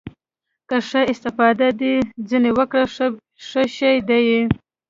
[0.69, 1.95] که ښه استفاده دې
[2.29, 2.85] ځنې وکړه
[3.47, 4.41] ښه شى ديه.